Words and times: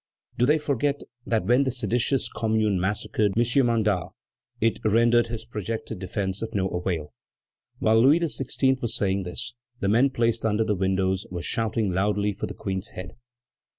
Do 0.35 0.47
they 0.47 0.57
forget 0.57 1.03
that 1.27 1.45
when 1.45 1.61
the 1.61 1.69
seditious 1.69 2.27
Commune 2.27 2.79
massacred 2.81 3.33
M. 3.37 3.65
Mandat, 3.67 4.07
it 4.59 4.79
rendered 4.83 5.27
his 5.27 5.45
projected 5.45 5.99
defence 5.99 6.41
of 6.41 6.55
no 6.55 6.67
avail?" 6.69 7.13
While 7.77 8.01
Louis 8.01 8.19
XVI. 8.21 8.81
was 8.81 8.95
saying 8.95 9.21
this, 9.21 9.53
the 9.79 9.89
men 9.89 10.09
placed 10.09 10.43
under 10.43 10.63
the 10.63 10.73
windows 10.73 11.27
were 11.29 11.43
shouting 11.43 11.91
loudly 11.91 12.33
for 12.33 12.47
the 12.47 12.55
Queen's 12.55 12.87
head. 12.87 13.13